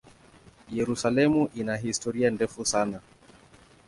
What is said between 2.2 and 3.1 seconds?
ndefu sana.